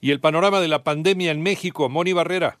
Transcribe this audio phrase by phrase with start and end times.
[0.00, 2.60] Y el panorama de la pandemia en México, Moni Barrera.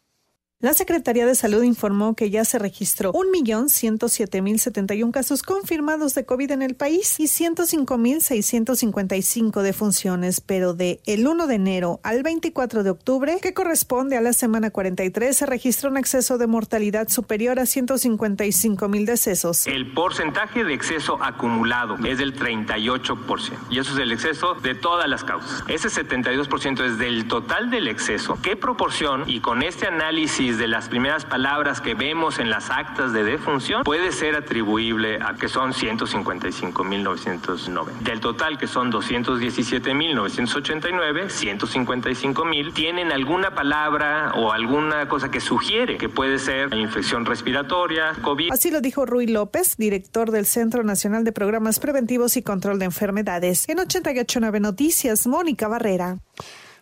[0.60, 6.62] La Secretaría de Salud informó que ya se registró 1.107.071 casos confirmados de COVID en
[6.62, 13.36] el país y 105.655 defunciones, pero de el 1 de enero al 24 de octubre,
[13.42, 19.04] que corresponde a la semana 43, se registró un exceso de mortalidad superior a 155.000
[19.04, 19.66] decesos.
[19.66, 25.10] El porcentaje de exceso acumulado es del 38% y eso es el exceso de todas
[25.10, 25.62] las causas.
[25.68, 28.38] Ese 72% es del total del exceso.
[28.42, 29.24] ¿Qué proporción?
[29.26, 33.82] Y con este análisis de las primeras palabras que vemos en las actas de defunción
[33.82, 38.00] puede ser atribuible a que son 155.990.
[38.00, 46.10] Del total que son 217.989, 155.000 tienen alguna palabra o alguna cosa que sugiere que
[46.10, 48.52] puede ser infección respiratoria, COVID.
[48.52, 52.84] Así lo dijo Rui López, director del Centro Nacional de Programas Preventivos y Control de
[52.84, 53.66] Enfermedades.
[53.68, 56.18] En 889 Noticias, Mónica Barrera.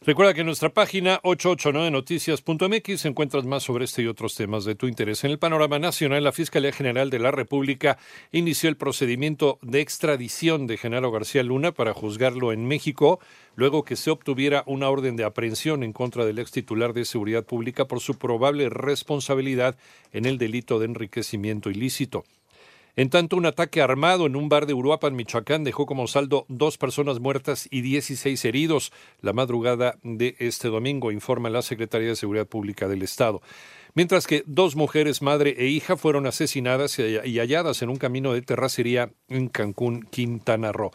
[0.04, 4.88] Recuerda que en nuestra página 889noticias.mx encuentras más sobre este y otros temas de tu
[4.88, 5.22] interés.
[5.22, 7.98] En el panorama nacional, la Fiscalía General de la República
[8.32, 13.20] inició el procedimiento de extradición de Genaro García Luna para juzgarlo en México,
[13.54, 17.44] luego que se obtuviera una orden de aprehensión en contra del ex titular de Seguridad
[17.44, 19.76] Pública por su probable responsabilidad
[20.12, 22.24] en el delito de enriquecimiento ilícito.
[22.94, 26.76] En tanto, un ataque armado en un bar de Uruapan, Michoacán, dejó como saldo dos
[26.76, 28.92] personas muertas y 16 heridos
[29.22, 33.40] la madrugada de este domingo, informa la Secretaría de Seguridad Pública del Estado.
[33.94, 38.42] Mientras que dos mujeres, madre e hija, fueron asesinadas y halladas en un camino de
[38.42, 40.90] terracería en Cancún, Quintana Roo.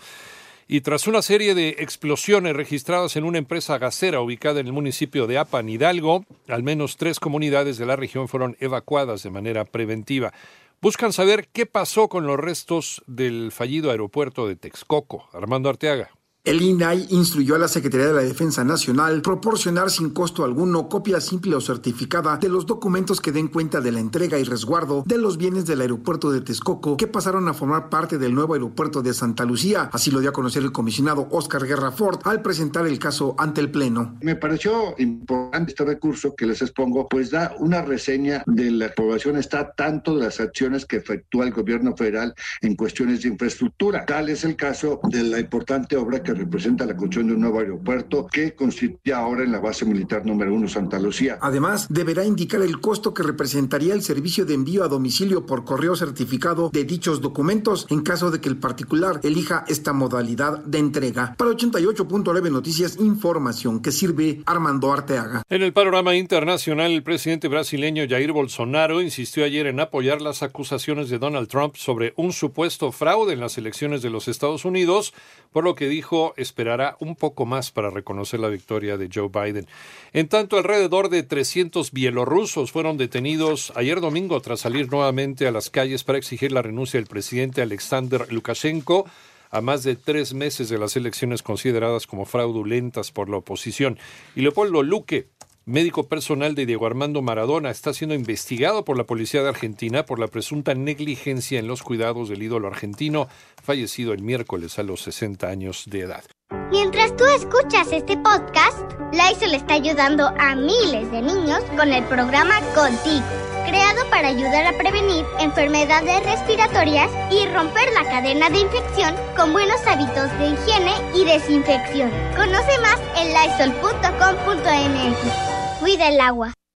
[0.68, 5.26] Y tras una serie de explosiones registradas en una empresa gasera ubicada en el municipio
[5.26, 10.34] de Apan, Hidalgo, al menos tres comunidades de la región fueron evacuadas de manera preventiva
[10.82, 15.30] buscan saber qué pasó con los restos del fallido aeropuerto de Texcoco.
[15.34, 16.12] Armando Arteaga.
[16.48, 21.20] El INAI instruyó a la Secretaría de la Defensa Nacional proporcionar sin costo alguno copia
[21.20, 25.18] simple o certificada de los documentos que den cuenta de la entrega y resguardo de
[25.18, 29.14] los bienes del aeropuerto de Texcoco que pasaron a formar parte del nuevo aeropuerto de
[29.14, 29.90] Santa Lucía.
[29.92, 33.60] Así lo dio a conocer el comisionado Oscar Guerra Ford al presentar el caso ante
[33.60, 34.16] el Pleno.
[34.22, 39.36] Me pareció importante este recurso que les expongo, pues da una reseña de la aprobación
[39.36, 44.06] está tanto de las acciones que efectúa el gobierno federal en cuestiones de infraestructura.
[44.06, 47.60] Tal es el caso de la importante obra que representa la construcción de un nuevo
[47.60, 51.38] aeropuerto que constituye ahora en la base militar número uno Santa Lucía.
[51.42, 55.96] Además, deberá indicar el costo que representaría el servicio de envío a domicilio por correo
[55.96, 61.36] certificado de dichos documentos en caso de que el particular elija esta modalidad de entrega.
[61.38, 65.44] Para 88.9 Noticias, información que sirve Armando Arteaga.
[65.50, 71.10] En el panorama internacional, el presidente brasileño Jair Bolsonaro insistió ayer en apoyar las acusaciones
[71.10, 75.14] de Donald Trump sobre un supuesto fraude en las elecciones de los Estados Unidos,
[75.52, 79.68] por lo que dijo esperará un poco más para reconocer la victoria de Joe Biden.
[80.14, 85.70] En tanto, alrededor de 300 bielorrusos fueron detenidos ayer domingo tras salir nuevamente a las
[85.70, 89.06] calles para exigir la renuncia del presidente Alexander Lukashenko
[89.50, 93.98] a más de tres meses de las elecciones consideradas como fraudulentas por la oposición.
[94.36, 95.28] Y Leopoldo Luque,
[95.68, 100.18] médico personal de Diego Armando Maradona, está siendo investigado por la policía de Argentina por
[100.18, 103.28] la presunta negligencia en los cuidados del ídolo argentino,
[103.62, 106.24] fallecido el miércoles a los 60 años de edad.
[106.72, 108.80] Mientras tú escuchas este podcast,
[109.12, 113.26] Lysol está ayudando a miles de niños con el programa Contigo,
[113.66, 119.86] creado para ayudar a prevenir enfermedades respiratorias y romper la cadena de infección con buenos
[119.86, 122.10] hábitos de higiene y desinfección.
[122.38, 125.47] Conoce más en lysol.com.mx.
[125.88, 126.57] Cuida el agua.